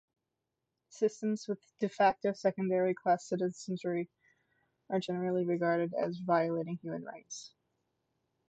Systems 0.89 1.47
with 1.47 1.59
"de 1.79 1.87
facto" 1.87 2.33
second-class 2.33 3.27
citizenry 3.27 4.09
are 4.89 4.99
generally 4.99 5.45
regarded 5.45 5.93
as 5.93 6.17
violating 6.17 6.77
human 6.81 7.03
rights. 7.03 7.53